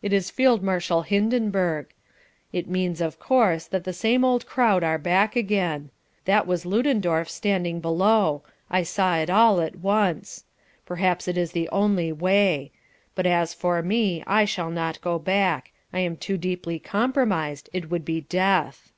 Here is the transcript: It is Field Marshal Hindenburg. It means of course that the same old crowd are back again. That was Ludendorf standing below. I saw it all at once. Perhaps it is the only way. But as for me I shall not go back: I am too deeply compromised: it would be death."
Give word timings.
It 0.00 0.10
is 0.14 0.30
Field 0.30 0.62
Marshal 0.62 1.02
Hindenburg. 1.02 1.92
It 2.50 2.66
means 2.66 3.02
of 3.02 3.18
course 3.20 3.66
that 3.66 3.84
the 3.84 3.92
same 3.92 4.24
old 4.24 4.46
crowd 4.46 4.82
are 4.82 4.96
back 4.96 5.36
again. 5.36 5.90
That 6.24 6.46
was 6.46 6.64
Ludendorf 6.64 7.28
standing 7.28 7.80
below. 7.80 8.42
I 8.70 8.82
saw 8.84 9.18
it 9.18 9.28
all 9.28 9.60
at 9.60 9.76
once. 9.80 10.44
Perhaps 10.86 11.28
it 11.28 11.36
is 11.36 11.52
the 11.52 11.68
only 11.68 12.10
way. 12.10 12.70
But 13.14 13.26
as 13.26 13.52
for 13.52 13.82
me 13.82 14.24
I 14.26 14.46
shall 14.46 14.70
not 14.70 14.98
go 15.02 15.18
back: 15.18 15.72
I 15.92 15.98
am 16.00 16.16
too 16.16 16.38
deeply 16.38 16.78
compromised: 16.78 17.68
it 17.74 17.90
would 17.90 18.06
be 18.06 18.22
death." 18.22 18.92